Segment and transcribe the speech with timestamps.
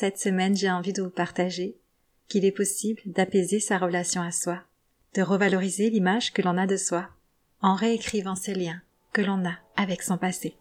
[0.00, 1.76] cette semaine j'ai envie de vous partager
[2.26, 4.60] qu'il est possible d'apaiser sa relation à soi,
[5.14, 7.10] de revaloriser l'image que l'on a de soi,
[7.60, 8.80] en réécrivant ces liens
[9.12, 10.56] que l'on a avec son passé.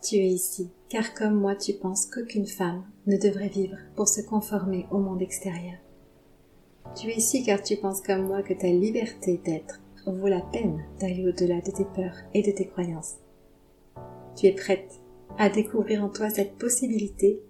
[0.00, 4.20] Tu es ici, car comme moi tu penses qu'aucune femme ne devrait vivre pour se
[4.20, 5.78] conformer au monde extérieur.
[6.94, 10.84] Tu es ici car tu penses comme moi que ta liberté d'être vaut la peine
[11.00, 13.16] d'aller au-delà de tes peurs et de tes croyances.
[14.36, 15.00] Tu es prête
[15.36, 17.40] à découvrir en toi cette possibilité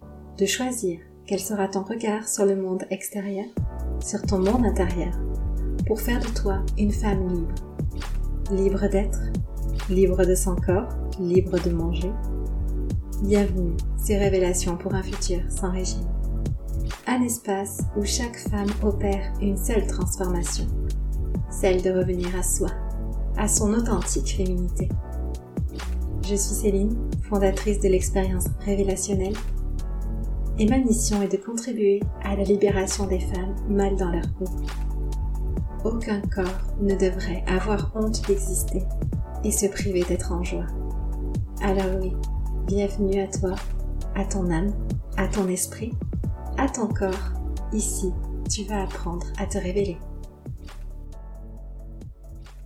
[0.41, 3.45] de choisir quel sera ton regard sur le monde extérieur,
[4.03, 5.13] sur ton monde intérieur,
[5.87, 7.55] pour faire de toi une femme libre.
[8.51, 9.21] Libre d'être,
[9.91, 10.89] libre de son corps,
[11.21, 12.11] libre de manger.
[13.23, 16.09] Bienvenue, ces révélations pour un futur sans régime.
[17.07, 20.67] Un espace où chaque femme opère une seule transformation,
[21.51, 22.71] celle de revenir à soi,
[23.37, 24.89] à son authentique féminité.
[26.23, 26.97] Je suis Céline,
[27.29, 29.37] fondatrice de l'expérience révélationnelle,
[30.61, 34.45] et ma mission est de contribuer à la libération des femmes mal dans leur peau.
[35.85, 38.83] Aucun corps ne devrait avoir honte d'exister
[39.43, 40.67] et se priver d'être en joie.
[41.63, 42.13] Alors oui,
[42.67, 43.55] bienvenue à toi,
[44.15, 44.75] à ton âme,
[45.17, 45.93] à ton esprit,
[46.59, 47.33] à ton corps.
[47.73, 48.13] Ici,
[48.51, 49.97] tu vas apprendre à te révéler.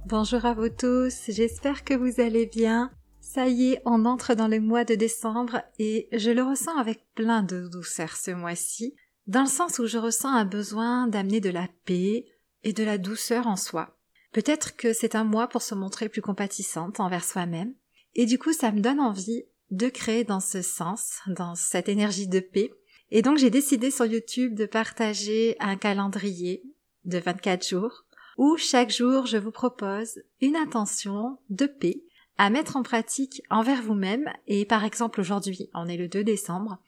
[0.07, 2.91] Bonjour à vous tous, j'espère que vous allez bien.
[3.25, 7.07] Ça y est, on entre dans le mois de décembre et je le ressens avec
[7.15, 8.95] plein de douceur ce mois-ci,
[9.27, 12.27] dans le sens où je ressens un besoin d'amener de la paix
[12.65, 13.97] et de la douceur en soi.
[14.33, 17.75] Peut-être que c'est un mois pour se montrer plus compatissante envers soi-même,
[18.15, 22.29] et du coup ça me donne envie de créer dans ce sens, dans cette énergie
[22.29, 22.73] de paix.
[23.11, 26.63] Et donc j'ai décidé sur YouTube de partager un calendrier
[27.05, 28.05] de 24 jours
[28.37, 32.05] où chaque jour je vous propose une intention de paix
[32.39, 34.33] à mettre en pratique envers vous-même.
[34.47, 36.79] Et par exemple aujourd'hui, on est le 2 décembre,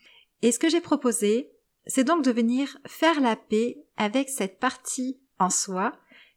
[0.42, 1.50] et ce que j'ai proposé,
[1.86, 5.92] c'est donc de venir faire la paix avec cette partie en soi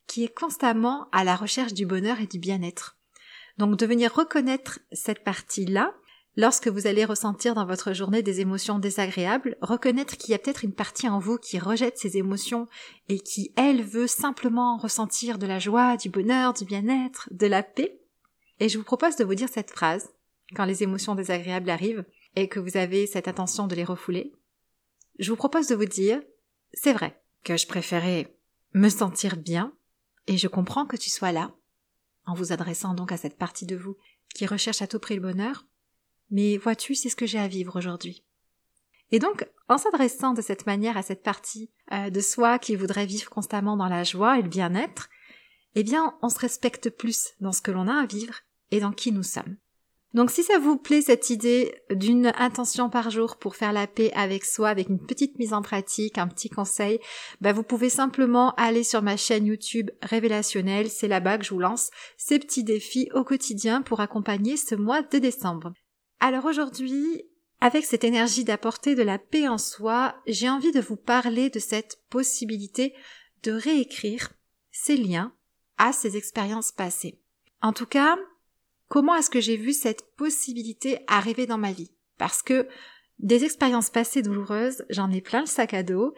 [0.08, 2.98] qui est constamment à la recherche du bonheur et du bien-être.
[3.58, 5.94] Donc de venir reconnaître cette partie-là,
[6.36, 10.64] lorsque vous allez ressentir dans votre journée des émotions désagréables, reconnaître qu'il y a peut-être
[10.64, 12.68] une partie en vous qui rejette ces émotions
[13.10, 17.62] et qui, elle, veut simplement ressentir de la joie, du bonheur, du bien-être, de la
[17.62, 18.00] paix,
[18.60, 20.10] et je vous propose de vous dire cette phrase
[20.56, 22.06] quand les émotions désagréables arrivent
[22.36, 24.34] et que vous avez cette intention de les refouler.
[25.20, 26.22] Je vous propose de vous dire,
[26.74, 28.36] c'est vrai que je préférais
[28.74, 29.74] me sentir bien
[30.28, 31.52] et je comprends que tu sois là,
[32.26, 33.98] en vous adressant donc à cette partie de vous
[34.34, 35.66] qui recherche à tout prix le bonheur,
[36.30, 38.24] mais vois-tu, c'est ce que j'ai à vivre aujourd'hui.
[39.12, 43.08] Et donc, en s'adressant de cette manière à cette partie euh, de soi qui voudrait
[43.08, 45.10] vivre constamment dans la joie et le bien-être,
[45.74, 48.36] eh bien, on se respecte plus dans ce que l'on a à vivre
[48.72, 49.58] et dans qui nous sommes.
[50.14, 54.12] Donc si ça vous plaît cette idée d'une intention par jour pour faire la paix
[54.16, 57.00] avec soi, avec une petite mise en pratique, un petit conseil,
[57.42, 61.60] bah vous pouvez simplement aller sur ma chaîne YouTube Révélationnelle, c'est là-bas que je vous
[61.60, 65.74] lance ces petits défis au quotidien pour accompagner ce mois de décembre.
[66.20, 67.24] Alors aujourd'hui,
[67.62, 71.60] avec cette énergie d'apporter de la paix en soi, j'ai envie de vous parler de
[71.60, 72.96] cette possibilité
[73.44, 74.34] de réécrire
[74.72, 75.34] ces liens
[75.78, 77.22] à ces expériences passées.
[77.62, 78.18] En tout cas,
[78.90, 81.92] comment est-ce que j'ai vu cette possibilité arriver dans ma vie?
[82.18, 82.68] Parce que
[83.20, 86.14] des expériences passées douloureuses, j'en ai plein le sac à dos,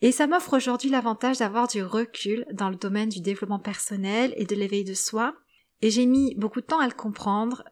[0.00, 4.44] et ça m'offre aujourd'hui l'avantage d'avoir du recul dans le domaine du développement personnel et
[4.44, 5.34] de l'éveil de soi,
[5.80, 7.64] et j'ai mis beaucoup de temps à le comprendre,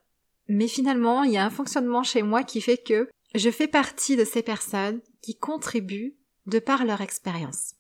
[0.48, 4.16] mais finalement, il y a un fonctionnement chez moi qui fait que je fais partie
[4.16, 7.74] de ces personnes qui contribuent de par leur expérience.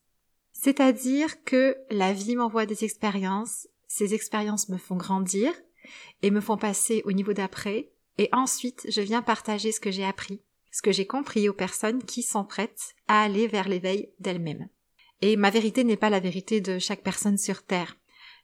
[0.52, 5.52] C'est-à-dire que la vie m'envoie des expériences, ces expériences me font grandir,
[6.22, 10.04] et me font passer au niveau d'après, et ensuite je viens partager ce que j'ai
[10.04, 14.68] appris, ce que j'ai compris aux personnes qui sont prêtes à aller vers l'éveil d'elles-mêmes.
[15.22, 17.96] Et ma vérité n'est pas la vérité de chaque personne sur Terre,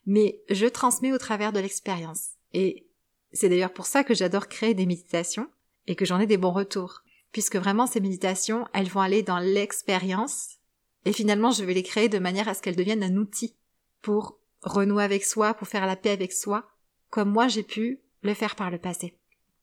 [0.06, 2.30] mais je transmets au travers de l'expérience.
[2.54, 2.86] Et
[3.32, 5.48] c'est d'ailleurs pour ça que j'adore créer des méditations
[5.86, 9.38] et que j'en ai des bons retours, puisque vraiment ces méditations, elles vont aller dans
[9.38, 10.59] l'expérience,
[11.04, 13.56] et finalement je vais les créer de manière à ce qu'elles deviennent un outil
[14.00, 16.68] pour renouer avec soi, pour faire la paix avec soi,
[17.12, 19.16] comme moi j'ai pu le faire par le passé.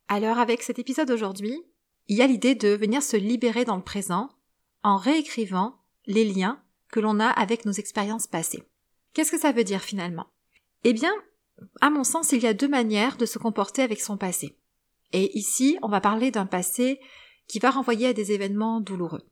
[0.08, 1.60] Alors avec cet épisode aujourd'hui,
[2.08, 4.30] il y a l'idée de venir se libérer dans le présent
[4.84, 6.62] en réécrivant les liens
[6.92, 8.64] que l'on a avec nos expériences passées.
[9.14, 10.28] Qu'est-ce que ça veut dire finalement?
[10.84, 11.12] Eh bien,
[11.82, 14.56] à mon sens, il y a deux manières de se comporter avec son passé.
[15.12, 17.00] Et ici, on va parler d'un passé
[17.48, 19.28] qui va renvoyer à des événements douloureux.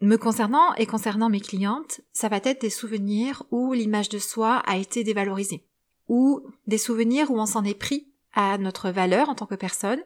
[0.00, 4.56] Me concernant et concernant mes clientes, ça va être des souvenirs où l'image de soi
[4.66, 5.67] a été dévalorisée
[6.08, 10.02] ou des souvenirs où on s'en est pris à notre valeur en tant que personne,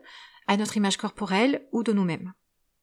[0.47, 2.33] à notre image corporelle ou de nous-mêmes.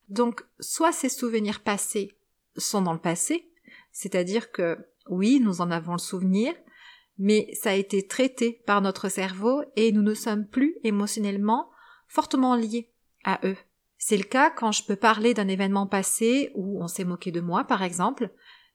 [0.07, 2.17] Donc, soit ces souvenirs passés
[2.57, 3.51] sont dans le passé,
[3.91, 4.77] c'est-à-dire que
[5.09, 6.53] oui, nous en avons le souvenir,
[7.17, 11.69] mais ça a été traité par notre cerveau et nous ne sommes plus émotionnellement
[12.07, 12.91] fortement liés
[13.23, 13.57] à eux.
[13.97, 17.41] C'est le cas quand je peux parler d'un événement passé où on s'est moqué de
[17.41, 18.31] moi, par exemple,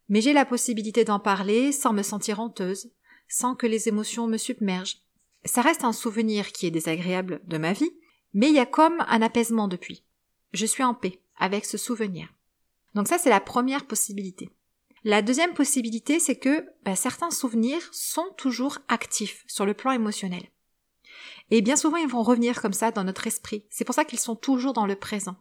[0.08, 2.92] mais j'ai la possibilité d'en parler sans me sentir honteuse,
[3.28, 4.98] sans que les émotions me submergent.
[5.44, 7.92] Ça reste un souvenir qui est désagréable de ma vie,
[8.32, 10.04] mais il y a comme un apaisement depuis.
[10.52, 12.28] Je suis en paix avec ce souvenir.
[12.94, 14.50] Donc ça, c'est la première possibilité.
[15.02, 20.44] La deuxième possibilité, c'est que bah, certains souvenirs sont toujours actifs sur le plan émotionnel.
[21.50, 23.66] Et bien souvent, ils vont revenir comme ça dans notre esprit.
[23.68, 25.36] C'est pour ça qu'ils sont toujours dans le présent.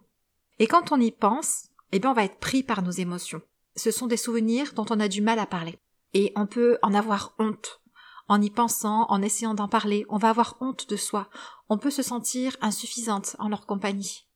[0.60, 3.42] Et quand on y pense, eh bien, on va être pris par nos émotions.
[3.76, 5.80] Ce sont des souvenirs dont on a du mal à parler.
[6.14, 7.82] Et on peut en avoir honte.
[8.28, 11.30] En y pensant, en essayant d'en parler, on va avoir honte de soi.
[11.70, 14.28] On peut se sentir insuffisante en leur compagnie.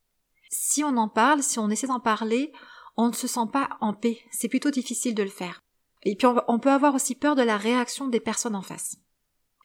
[0.50, 2.52] Si on en parle, si on essaie d'en parler,
[2.96, 4.20] on ne se sent pas en paix.
[4.30, 5.60] C'est plutôt difficile de le faire.
[6.02, 8.96] Et puis on peut avoir aussi peur de la réaction des personnes en face.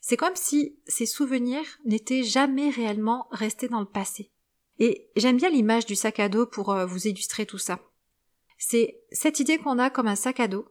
[0.01, 4.31] C'est comme si ces souvenirs n'étaient jamais réellement restés dans le passé.
[4.79, 7.79] Et j'aime bien l'image du sac à dos pour euh, vous illustrer tout ça.
[8.57, 10.67] C'est cette idée qu'on a comme un sac à dos.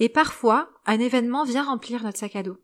[0.00, 2.58] Et parfois, un événement vient remplir notre sac à dos.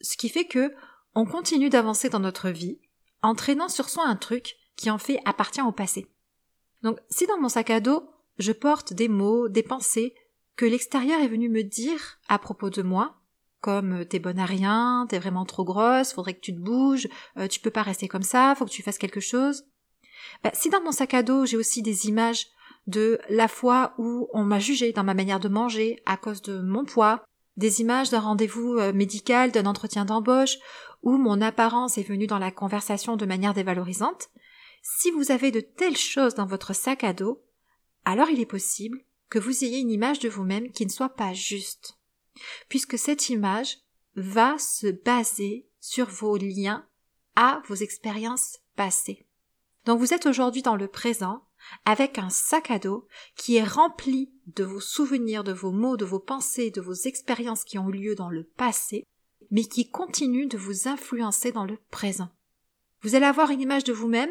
[0.00, 0.72] Ce qui fait que
[1.14, 2.78] on continue d'avancer dans notre vie,
[3.22, 6.06] en traînant sur soi un truc qui en fait appartient au passé.
[6.82, 10.14] Donc, si dans mon sac à dos, je porte des mots, des pensées
[10.56, 13.16] que l'extérieur est venu me dire à propos de moi,
[13.60, 17.08] comme euh, t'es bonne à rien, t'es vraiment trop grosse, faudrait que tu te bouges,
[17.38, 19.64] euh, tu peux pas rester comme ça, faut que tu fasses quelque chose.
[20.42, 22.46] Bah, si dans mon sac à dos j'ai aussi des images
[22.86, 26.60] de la fois où on m'a jugé dans ma manière de manger à cause de
[26.60, 27.24] mon poids,
[27.56, 30.58] des images d'un rendez-vous euh, médical, d'un entretien d'embauche,
[31.02, 34.28] où mon apparence est venue dans la conversation de manière dévalorisante,
[34.82, 37.42] si vous avez de telles choses dans votre sac à dos,
[38.04, 41.32] alors il est possible que vous ayez une image de vous-même qui ne soit pas
[41.32, 41.96] juste
[42.68, 43.78] puisque cette image
[44.14, 46.86] va se baser sur vos liens
[47.34, 49.26] à vos expériences passées.
[49.84, 51.45] Donc vous êtes aujourd'hui dans le présent
[51.84, 53.06] avec un sac à dos
[53.36, 57.64] qui est rempli de vos souvenirs, de vos mots, de vos pensées, de vos expériences
[57.64, 59.04] qui ont eu lieu dans le passé,
[59.50, 62.28] mais qui continuent de vous influencer dans le présent.
[63.02, 64.30] Vous allez avoir une image de vous-même,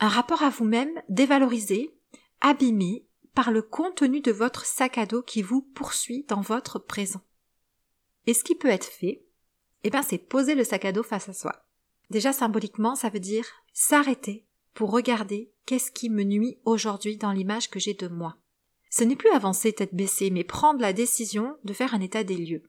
[0.00, 1.94] un rapport à vous-même dévalorisé,
[2.40, 7.22] abîmé, par le contenu de votre sac à dos qui vous poursuit dans votre présent.
[8.26, 9.24] Et ce qui peut être fait,
[9.84, 11.64] eh bien, c'est poser le sac à dos face à soi.
[12.10, 17.70] Déjà, symboliquement, ça veut dire s'arrêter pour regarder qu'est-ce qui me nuit aujourd'hui dans l'image
[17.70, 18.36] que j'ai de moi?
[18.90, 22.36] Ce n'est plus avancer tête baissée, mais prendre la décision de faire un état des
[22.36, 22.62] lieux.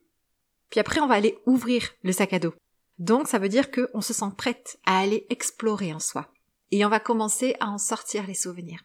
[0.70, 2.54] Puis après, on va aller ouvrir le sac à dos.
[2.98, 6.32] Donc, ça veut dire qu'on se sent prête à aller explorer en soi.
[6.70, 8.84] Et on va commencer à en sortir les souvenirs.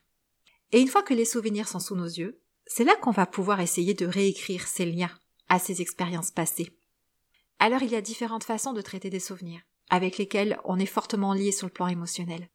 [0.71, 3.59] Et une fois que les souvenirs sont sous nos yeux, c'est là qu'on va pouvoir
[3.61, 5.11] essayer de réécrire ces liens
[5.47, 6.77] à ces expériences passées.
[7.57, 11.33] Alors il y a différentes façons de traiter des souvenirs, avec lesquels on est fortement
[11.33, 12.49] lié sur le plan émotionnel.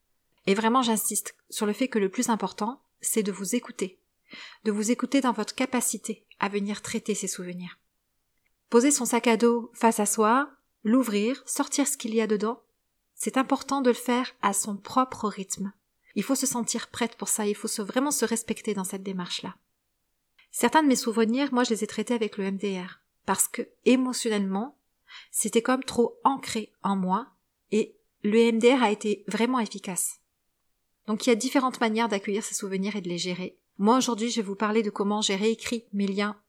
[0.47, 3.99] Et vraiment j'insiste sur le fait que le plus important, c'est de vous écouter,
[4.63, 7.79] de vous écouter dans votre capacité à venir traiter ces souvenirs.
[8.69, 10.49] Poser son sac à dos face à soi,
[10.83, 12.61] l'ouvrir, sortir ce qu'il y a dedans,
[13.13, 15.71] c'est important de le faire à son propre rythme,
[16.15, 19.55] il faut se sentir prête pour ça, il faut vraiment se respecter dans cette démarche-là.
[20.51, 24.77] Certains de mes souvenirs, moi, je les ai traités avec le MDR, parce que émotionnellement,
[25.31, 27.27] c'était comme trop ancré en moi,
[27.71, 30.21] et le MDR a été vraiment efficace.
[31.07, 33.57] Donc il y a différentes manières d'accueillir ces souvenirs et de les gérer.
[33.77, 36.39] Moi aujourd'hui, je vais vous parler de comment j'ai réécrit mes liens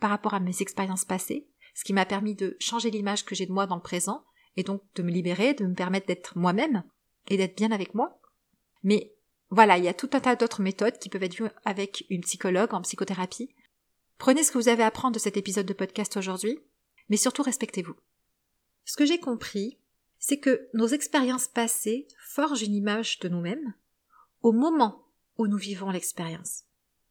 [0.00, 3.46] par rapport à mes expériences passées, ce qui m'a permis de changer l'image que j'ai
[3.46, 4.24] de moi dans le présent,
[4.56, 6.82] et donc de me libérer, de me permettre d'être moi-même,
[7.28, 8.20] et d'être bien avec moi.
[8.82, 9.14] Mais
[9.50, 12.22] voilà, il y a tout un tas d'autres méthodes qui peuvent être vues avec une
[12.22, 13.54] psychologue en psychothérapie.
[14.18, 16.58] Prenez ce que vous avez à apprendre de cet épisode de podcast aujourd'hui,
[17.08, 17.96] mais surtout respectez-vous.
[18.84, 19.78] Ce que j'ai compris,
[20.18, 23.74] c'est que nos expériences passées forgent une image de nous-mêmes
[24.42, 25.06] au moment
[25.38, 26.64] où nous vivons l'expérience.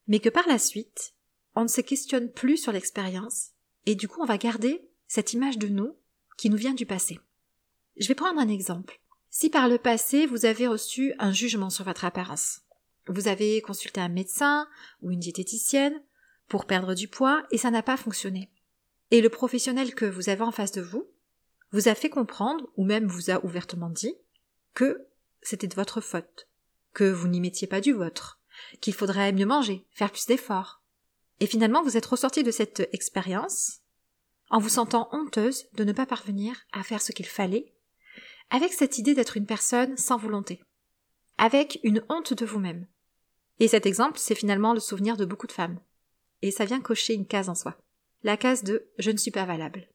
[0.07, 1.13] Mais que par la suite,
[1.55, 3.51] on ne se questionne plus sur l'expérience,
[3.85, 5.95] et du coup on va garder cette image de nous
[6.37, 7.19] qui nous vient du passé.
[7.97, 8.99] Je vais prendre un exemple.
[9.29, 12.61] Si par le passé vous avez reçu un jugement sur votre apparence,
[13.07, 14.67] vous avez consulté un médecin
[15.01, 16.01] ou une diététicienne
[16.47, 18.51] pour perdre du poids et ça n'a pas fonctionné.
[19.11, 21.07] Et le professionnel que vous avez en face de vous
[21.71, 24.15] vous a fait comprendre, ou même vous a ouvertement dit,
[24.73, 25.07] que
[25.41, 26.48] c'était de votre faute,
[26.93, 28.39] que vous n'y mettiez pas du vôtre,
[28.81, 30.81] qu'il faudrait mieux manger, faire plus d'efforts.
[31.39, 33.81] Et finalement vous êtes ressorti de cette expérience
[34.49, 37.73] en vous sentant honteuse de ne pas parvenir à faire ce qu'il fallait
[38.49, 40.63] avec cette idée d'être une personne sans volonté,
[41.37, 42.87] avec une honte de vous-même.
[43.59, 45.79] Et cet exemple, c'est finalement le souvenir de beaucoup de femmes.
[46.41, 47.77] Et ça vient cocher une case en soi.
[48.23, 49.87] La case de je ne suis pas valable.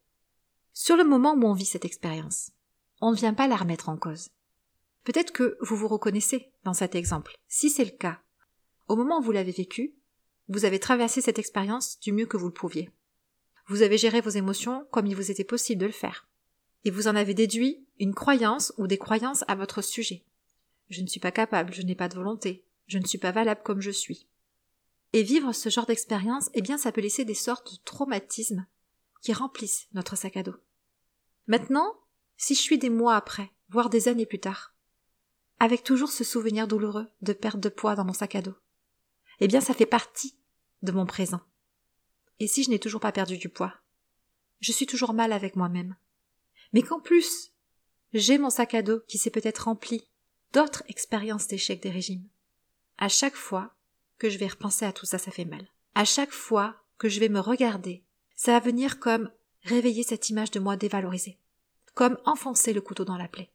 [0.73, 2.51] Sur le moment où on vit cette expérience,
[3.01, 4.31] on ne vient pas la remettre en cause.
[5.05, 7.37] Peut-être que vous vous reconnaissez dans cet exemple.
[7.47, 8.21] Si c'est le cas,
[8.89, 9.95] au moment où vous l'avez vécu,
[10.49, 12.91] vous avez traversé cette expérience du mieux que vous le pouviez.
[13.67, 16.29] Vous avez géré vos émotions comme il vous était possible de le faire.
[16.85, 20.25] Et vous en avez déduit une croyance ou des croyances à votre sujet.
[20.91, 23.63] Je ne suis pas capable, je n'ai pas de volonté, je ne suis pas valable
[23.65, 24.27] comme je suis.
[25.15, 28.67] Et vivre ce genre d'expérience, eh bien, ça peut laisser des sortes de traumatismes
[29.23, 30.57] qui remplissent notre sac à dos.
[31.47, 31.95] Maintenant,
[32.37, 34.74] si je suis des mois après, voire des années plus tard,
[35.65, 38.55] avec toujours ce souvenir douloureux de perte de poids dans mon sac à dos,
[39.41, 40.37] eh bien, ça fait partie
[40.83, 41.41] de mon présent.
[42.39, 43.73] Et si je n'ai toujours pas perdu du poids,
[44.61, 45.97] je suis toujours mal avec moi-même.
[46.75, 47.53] Mais qu'en plus,
[48.13, 50.07] j'ai mon sac à dos qui s'est peut-être rempli
[50.53, 52.29] d'autres expériences d'échec des régimes.
[52.99, 53.75] À chaque fois
[54.19, 55.67] que je vais repenser à tout ça, ça fait mal.
[55.95, 58.05] À chaque fois que je vais me regarder,
[58.37, 59.31] ça va venir comme
[59.63, 61.39] réveiller cette image de moi dévalorisée,
[61.95, 63.51] comme enfoncer le couteau dans la plaie.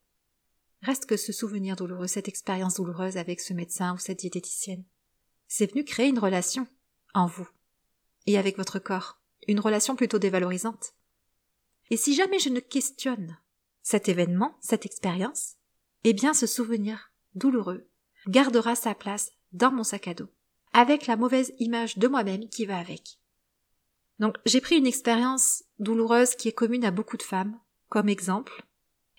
[0.81, 4.86] Reste que ce souvenir douloureux, cette expérience douloureuse avec ce médecin ou cette diététicienne,
[5.48, 6.67] c'est venu créer une relation
[7.13, 7.50] en vous
[8.27, 10.93] et avec votre corps, une relation plutôt dévalorisante.
[11.89, 13.38] Et si jamais je ne questionne
[13.81, 15.55] cet événement, cette expérience,
[16.03, 17.88] eh bien ce souvenir douloureux
[18.27, 20.29] gardera sa place dans mon sac à dos,
[20.74, 23.19] avec la mauvaise image de moi-même qui va avec.
[24.19, 27.59] Donc j'ai pris une expérience douloureuse qui est commune à beaucoup de femmes,
[27.89, 28.63] comme exemple,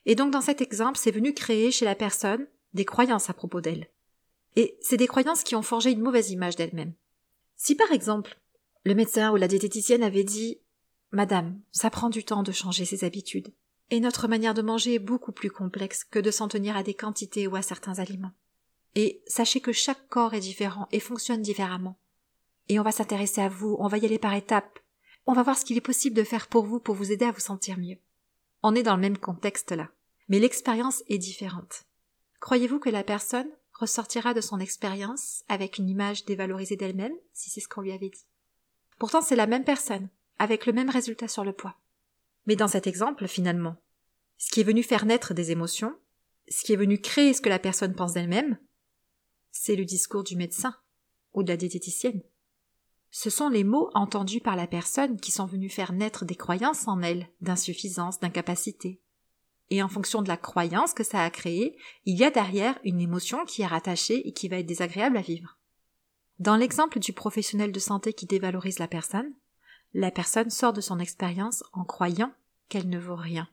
[0.06, 3.60] et donc dans cet exemple c'est venu créer chez la personne des croyances à propos
[3.60, 3.88] d'elle.
[4.56, 6.94] Et c'est des croyances qui ont forgé une mauvaise image d'elle-même.
[7.56, 8.38] Si par exemple
[8.84, 10.58] le médecin ou la diététicienne avait dit
[11.12, 13.52] Madame, ça prend du temps de changer ses habitudes,
[13.90, 16.94] et notre manière de manger est beaucoup plus complexe que de s'en tenir à des
[16.94, 18.32] quantités ou à certains aliments.
[18.94, 21.98] Et sachez que chaque corps est différent et fonctionne différemment.
[22.68, 24.78] Et on va s'intéresser à vous, on va y aller par étapes.
[25.26, 27.32] On va voir ce qu'il est possible de faire pour vous pour vous aider à
[27.32, 27.98] vous sentir mieux.
[28.62, 29.88] On est dans le même contexte là.
[30.28, 31.84] Mais l'expérience est différente.
[32.40, 37.60] Croyez-vous que la personne ressortira de son expérience avec une image dévalorisée d'elle-même, si c'est
[37.60, 38.26] ce qu'on lui avait dit?
[38.98, 41.76] Pourtant c'est la même personne, avec le même résultat sur le poids.
[42.46, 43.76] Mais dans cet exemple, finalement,
[44.38, 45.94] ce qui est venu faire naître des émotions,
[46.48, 48.58] ce qui est venu créer ce que la personne pense d'elle-même,
[49.52, 50.74] c'est le discours du médecin
[51.32, 52.22] ou de la diététicienne.
[53.10, 56.86] Ce sont les mots entendus par la personne qui sont venus faire naître des croyances
[56.86, 59.00] en elle, d'insuffisance, d'incapacité.
[59.70, 63.00] Et en fonction de la croyance que ça a créée, il y a derrière une
[63.00, 65.58] émotion qui est rattachée et qui va être désagréable à vivre.
[66.38, 69.32] Dans l'exemple du professionnel de santé qui dévalorise la personne,
[69.92, 72.32] la personne sort de son expérience en croyant
[72.68, 73.48] qu'elle ne vaut rien.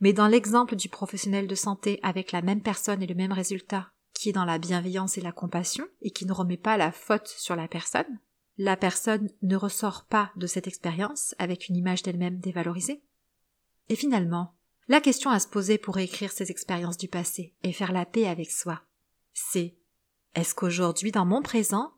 [0.00, 3.90] Mais dans l'exemple du professionnel de santé avec la même personne et le même résultat,
[4.12, 7.28] qui est dans la bienveillance et la compassion, et qui ne remet pas la faute
[7.28, 8.18] sur la personne,
[8.58, 13.02] la personne ne ressort pas de cette expérience avec une image d'elle-même dévalorisée.
[13.88, 14.54] Et finalement,
[14.88, 18.26] la question à se poser pour écrire ces expériences du passé et faire la paix
[18.26, 18.82] avec soi,
[19.34, 19.76] c'est
[20.34, 21.94] est-ce qu'aujourd'hui, dans mon présent,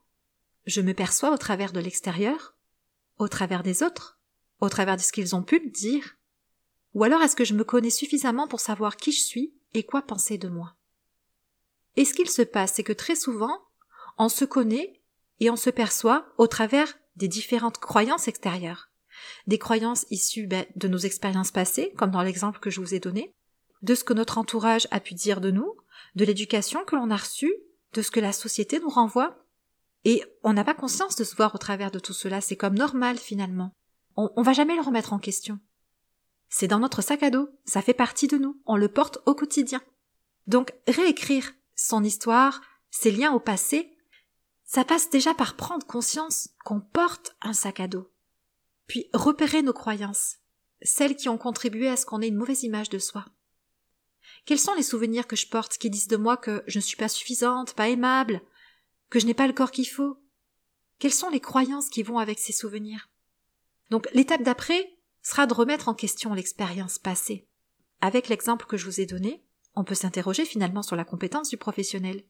[0.67, 2.57] je me perçois au travers de l'extérieur,
[3.19, 4.21] au travers des autres,
[4.61, 6.17] au travers de ce qu'ils ont pu me dire,
[6.95, 10.03] ou alors est-ce que je me connais suffisamment pour savoir qui je suis et quoi
[10.03, 10.75] penser de moi?
[11.97, 13.67] Et ce qu'il se passe, c'est que très souvent,
[14.19, 14.98] on se connaît
[15.41, 18.91] et on se perçoit au travers des différentes croyances extérieures.
[19.47, 23.01] Des croyances issues ben, de nos expériences passées, comme dans l'exemple que je vous ai
[23.01, 23.33] donné,
[23.83, 25.75] de ce que notre entourage a pu dire de nous,
[26.15, 27.53] de l'éducation que l'on a reçue,
[27.95, 29.45] de ce que la société nous renvoie.
[30.05, 32.79] Et on n'a pas conscience de se voir au travers de tout cela, c'est comme
[32.79, 33.73] normal finalement.
[34.17, 35.59] On, on va jamais le remettre en question.
[36.49, 39.35] C'est dans notre sac à dos, ça fait partie de nous, on le porte au
[39.35, 39.83] quotidien.
[40.47, 43.98] Donc réécrire son histoire, ses liens au passé,
[44.69, 48.13] ça passe déjà par prendre conscience qu'on porte un sac à dos.
[48.87, 50.37] Puis repérer nos croyances,
[50.83, 53.25] celles qui ont contribué à ce qu'on ait une mauvaise image de soi.
[54.45, 56.99] Quels sont les souvenirs que je porte qui disent de moi que je ne suis
[56.99, 58.43] pas suffisante, pas aimable,
[59.09, 60.19] que je n'ai pas le corps qu'il faut?
[60.99, 63.09] Quelles sont les croyances qui vont avec ces souvenirs?
[63.89, 67.49] Donc l'étape d'après sera de remettre en question l'expérience passée.
[68.03, 69.43] Avec l'exemple que je vous ai donné,
[69.75, 72.23] on peut s'interroger finalement sur la compétence du professionnel.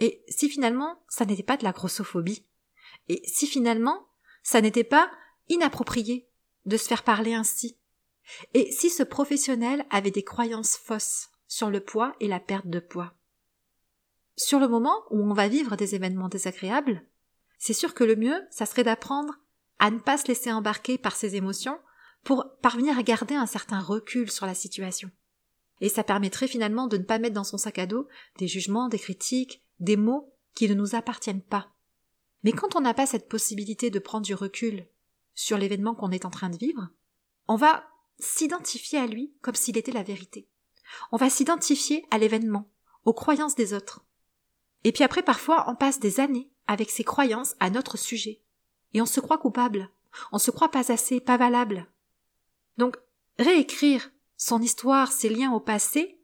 [0.00, 2.46] Et si finalement ça n'était pas de la grossophobie?
[3.08, 4.08] Et si finalement
[4.42, 5.10] ça n'était pas
[5.48, 6.28] inapproprié
[6.66, 7.78] de se faire parler ainsi?
[8.54, 12.80] Et si ce professionnel avait des croyances fausses sur le poids et la perte de
[12.80, 13.14] poids?
[14.36, 17.04] Sur le moment où on va vivre des événements désagréables,
[17.58, 19.34] c'est sûr que le mieux, ça serait d'apprendre
[19.78, 21.78] à ne pas se laisser embarquer par ces émotions
[22.24, 25.10] pour parvenir à garder un certain recul sur la situation.
[25.80, 28.06] Et ça permettrait finalement de ne pas mettre dans son sac à dos
[28.38, 31.72] des jugements, des critiques, des mots qui ne nous appartiennent pas.
[32.42, 34.86] Mais quand on n'a pas cette possibilité de prendre du recul
[35.34, 36.88] sur l'événement qu'on est en train de vivre,
[37.48, 37.84] on va
[38.18, 40.48] s'identifier à lui comme s'il était la vérité.
[41.12, 42.70] On va s'identifier à l'événement,
[43.04, 44.04] aux croyances des autres.
[44.84, 48.40] Et puis après, parfois, on passe des années avec ces croyances à notre sujet.
[48.94, 49.90] Et on se croit coupable.
[50.32, 51.86] On se croit pas assez, pas valable.
[52.76, 52.96] Donc,
[53.38, 56.18] réécrire son histoire, ses liens au passé,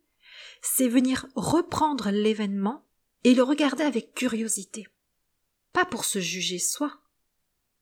[0.62, 2.85] c'est venir reprendre l'événement
[3.24, 4.86] et le regarder avec curiosité.
[5.72, 7.00] Pas pour se juger soi,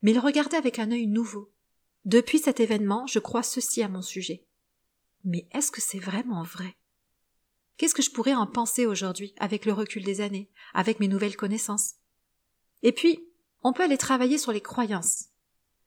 [0.03, 1.53] mais le regarder avec un œil nouveau.
[2.05, 4.45] Depuis cet événement, je crois ceci à mon sujet.
[5.25, 6.77] Mais est-ce que c'est vraiment vrai?
[7.77, 11.37] Qu'est-ce que je pourrais en penser aujourd'hui avec le recul des années, avec mes nouvelles
[11.37, 11.95] connaissances?
[12.83, 13.27] Et puis,
[13.63, 15.31] on peut aller travailler sur les croyances,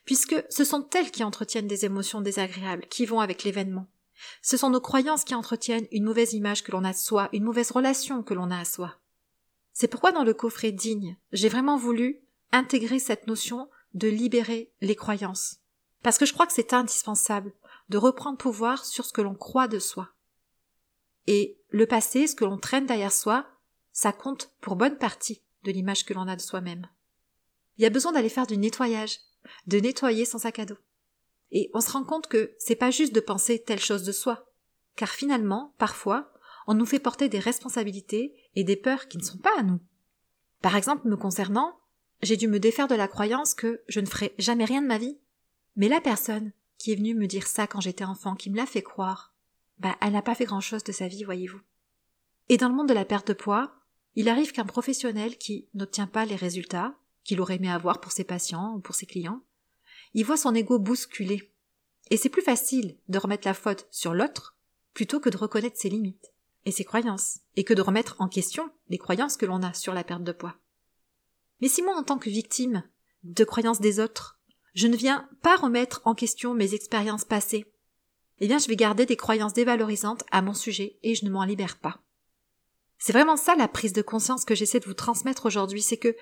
[0.04, 3.88] puisque ce sont elles qui entretiennent des émotions désagréables, qui vont avec l'événement.
[4.42, 7.44] Ce sont nos croyances qui entretiennent une mauvaise image que l'on a de soi, une
[7.44, 9.00] mauvaise relation que l'on a à soi.
[9.80, 12.20] C'est pourquoi dans le coffret digne, j'ai vraiment voulu
[12.52, 15.58] intégrer cette notion de libérer les croyances.
[16.02, 17.54] Parce que je crois que c'est indispensable
[17.90, 20.10] de reprendre pouvoir sur ce que l'on croit de soi.
[21.28, 23.46] Et le passé, ce que l'on traîne derrière soi,
[23.92, 26.88] ça compte pour bonne partie de l'image que l'on a de soi-même.
[27.78, 29.20] Il y a besoin d'aller faire du nettoyage,
[29.68, 30.80] de nettoyer son sac à dos.
[31.52, 34.52] Et on se rend compte que c'est pas juste de penser telle chose de soi,
[34.96, 36.34] car finalement, parfois,
[36.68, 39.80] on nous fait porter des responsabilités et des peurs qui ne sont pas à nous.
[40.62, 41.80] Par exemple, me concernant,
[42.22, 44.98] j'ai dû me défaire de la croyance que je ne ferai jamais rien de ma
[44.98, 45.18] vie.
[45.78, 48.66] Mais la personne qui est venue me dire ça quand j'étais enfant, qui me l'a
[48.66, 49.34] fait croire,
[49.80, 51.62] bah, elle n'a pas fait grand chose de sa vie, voyez-vous.
[52.50, 53.74] Et dans le monde de la perte de poids,
[54.16, 58.24] il arrive qu'un professionnel qui n'obtient pas les résultats qu'il aurait aimé avoir pour ses
[58.24, 59.42] patients ou pour ses clients,
[60.14, 61.52] il voit son ego bousculé.
[62.10, 64.58] Et c'est plus facile de remettre la faute sur l'autre
[64.94, 66.34] plutôt que de reconnaître ses limites
[66.66, 69.94] et ses croyances, et que de remettre en question les croyances que l'on a sur
[69.94, 70.56] la perte de poids.
[71.62, 72.84] Mais si moi, en tant que victime
[73.24, 74.40] de croyances des autres,
[74.74, 77.66] je ne viens pas remettre en question mes expériences passées,
[78.40, 81.44] eh bien je vais garder des croyances dévalorisantes à mon sujet et je ne m'en
[81.44, 82.00] libère pas.
[83.00, 86.16] C'est vraiment ça la prise de conscience que j'essaie de vous transmettre aujourd'hui, c'est que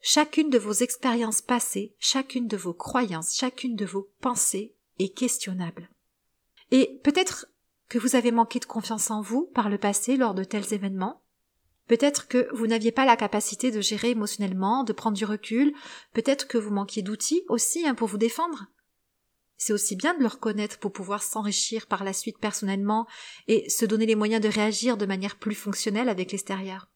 [0.00, 5.88] chacune de vos expériences passées, chacune de vos croyances, chacune de vos pensées est questionnable.
[6.70, 7.46] Et peut-être
[7.92, 11.22] que vous avez manqué de confiance en vous par le passé lors de tels événements.
[11.88, 15.74] Peut-être que vous n'aviez pas la capacité de gérer émotionnellement, de prendre du recul.
[16.14, 18.64] Peut-être que vous manquiez d'outils aussi hein, pour vous défendre.
[19.58, 23.06] C'est aussi bien de le reconnaître pour pouvoir s'enrichir par la suite personnellement
[23.46, 26.88] et se donner les moyens de réagir de manière plus fonctionnelle avec l'extérieur.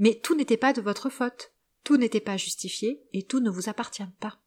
[0.00, 1.52] Mais tout n'était pas de votre faute,
[1.84, 4.40] tout n'était pas justifié et tout ne vous appartient pas.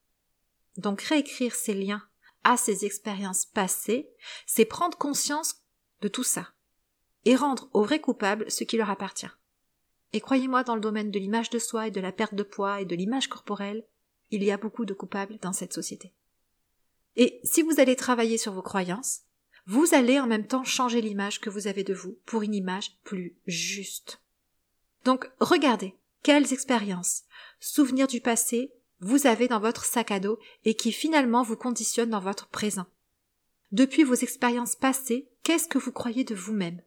[0.76, 2.02] Donc réécrire ces liens
[2.44, 4.10] à ces expériences passées,
[4.46, 5.54] c'est prendre conscience
[6.00, 6.48] de tout ça,
[7.24, 9.30] et rendre aux vrais coupables ce qui leur appartient.
[10.12, 12.80] Et croyez-moi, dans le domaine de l'image de soi et de la perte de poids
[12.80, 13.84] et de l'image corporelle,
[14.30, 16.12] il y a beaucoup de coupables dans cette société.
[17.16, 19.22] Et si vous allez travailler sur vos croyances,
[19.66, 22.98] vous allez en même temps changer l'image que vous avez de vous pour une image
[23.04, 24.20] plus juste.
[25.04, 27.22] Donc regardez quelles expériences,
[27.60, 32.10] souvenirs du passé vous avez dans votre sac à dos et qui finalement vous conditionnent
[32.10, 32.86] dans votre présent.
[33.72, 36.82] Depuis vos expériences passées, qu'est-ce que vous croyez de vous-même?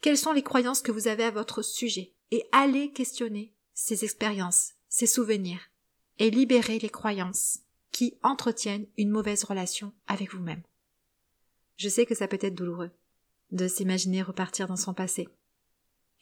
[0.00, 2.12] Quelles sont les croyances que vous avez à votre sujet?
[2.30, 5.70] Et allez questionner ces expériences, ces souvenirs,
[6.18, 7.60] et libérer les croyances
[7.92, 10.62] qui entretiennent une mauvaise relation avec vous-même.
[11.76, 12.90] Je sais que ça peut être douloureux
[13.52, 15.28] de s'imaginer repartir dans son passé.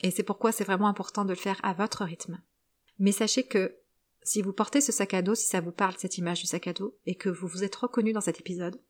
[0.00, 2.40] Et c'est pourquoi c'est vraiment important de le faire à votre rythme.
[2.98, 3.74] Mais sachez que
[4.22, 6.66] si vous portez ce sac à dos, si ça vous parle cette image du sac
[6.66, 8.80] à dos, et que vous vous êtes reconnu dans cet épisode,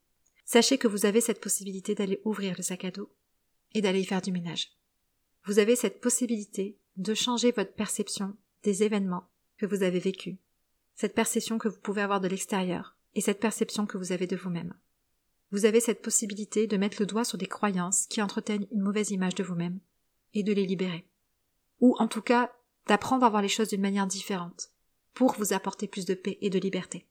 [0.47, 3.11] Sachez que vous avez cette possibilité d'aller ouvrir le sac à dos
[3.75, 4.71] et d'aller y faire du ménage.
[5.45, 9.29] Vous avez cette possibilité de changer votre perception des événements
[9.59, 10.37] que vous avez vécus,
[10.95, 14.37] cette perception que vous pouvez avoir de l'extérieur et cette perception que vous avez de
[14.37, 14.73] vous-même.
[15.51, 19.11] Vous avez cette possibilité de mettre le doigt sur des croyances qui entretiennent une mauvaise
[19.11, 19.81] image de vous-même
[20.33, 21.09] et de les libérer.
[21.81, 22.53] Ou en tout cas
[22.87, 24.71] d'apprendre à voir les choses d'une manière différente
[25.13, 27.05] pour vous apporter plus de paix et de liberté.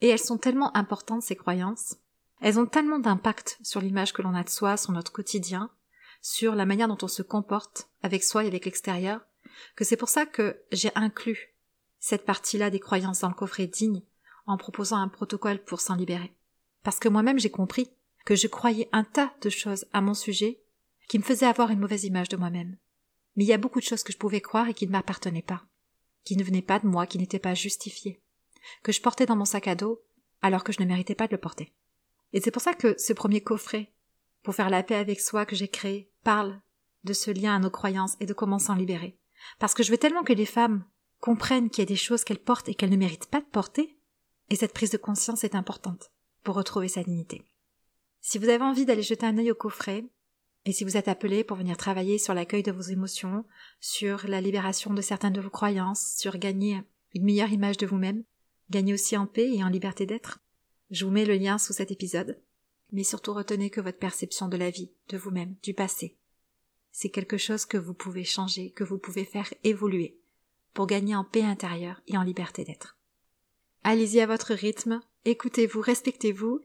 [0.00, 1.96] Et elles sont tellement importantes, ces croyances,
[2.42, 5.70] elles ont tellement d'impact sur l'image que l'on a de soi, sur notre quotidien,
[6.20, 9.20] sur la manière dont on se comporte avec soi et avec l'extérieur,
[9.76, 11.54] que c'est pour ça que j'ai inclus
[12.00, 14.02] cette partie-là des croyances dans le coffret digne
[14.46, 16.34] en proposant un protocole pour s'en libérer.
[16.82, 17.92] Parce que moi-même j'ai compris
[18.24, 20.60] que je croyais un tas de choses à mon sujet
[21.08, 22.76] qui me faisaient avoir une mauvaise image de moi-même.
[23.36, 25.42] Mais il y a beaucoup de choses que je pouvais croire et qui ne m'appartenaient
[25.42, 25.62] pas,
[26.24, 28.20] qui ne venaient pas de moi, qui n'étaient pas justifiées,
[28.82, 30.02] que je portais dans mon sac à dos
[30.40, 31.72] alors que je ne méritais pas de le porter.
[32.32, 33.92] Et c'est pour ça que ce premier coffret,
[34.42, 36.60] pour faire la paix avec soi que j'ai créé, parle
[37.04, 39.18] de ce lien à nos croyances et de comment s'en libérer.
[39.58, 40.84] Parce que je veux tellement que les femmes
[41.20, 43.96] comprennent qu'il y a des choses qu'elles portent et qu'elles ne méritent pas de porter,
[44.50, 46.10] et cette prise de conscience est importante
[46.42, 47.42] pour retrouver sa dignité.
[48.20, 50.04] Si vous avez envie d'aller jeter un œil au coffret,
[50.64, 53.44] et si vous êtes appelé pour venir travailler sur l'accueil de vos émotions,
[53.80, 56.82] sur la libération de certaines de vos croyances, sur gagner
[57.14, 58.24] une meilleure image de vous-même,
[58.70, 60.40] gagner aussi en paix et en liberté d'être,
[60.92, 62.40] je vous mets le lien sous cet épisode.
[62.92, 66.16] Mais surtout retenez que votre perception de la vie, de vous-même, du passé,
[66.92, 70.20] c'est quelque chose que vous pouvez changer, que vous pouvez faire évoluer,
[70.74, 72.96] pour gagner en paix intérieure et en liberté d'être.
[73.82, 76.60] Allez-y à votre rythme, écoutez-vous, respectez-vous,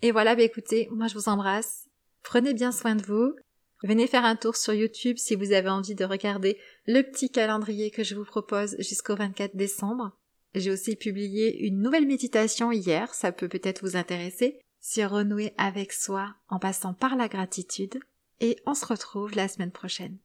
[0.00, 1.88] et voilà, bah écoutez, moi je vous embrasse,
[2.24, 3.36] Prenez bien soin de vous.
[3.84, 7.90] Venez faire un tour sur YouTube si vous avez envie de regarder le petit calendrier
[7.90, 10.16] que je vous propose jusqu'au 24 décembre.
[10.54, 15.92] J'ai aussi publié une nouvelle méditation hier, ça peut peut-être vous intéresser, sur renouer avec
[15.92, 17.98] soi en passant par la gratitude.
[18.40, 20.18] Et on se retrouve la semaine prochaine.